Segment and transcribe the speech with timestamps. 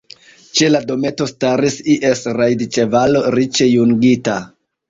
[0.59, 4.43] Ĉe la dometo staris ies rajdĉevalo, riĉe jungita.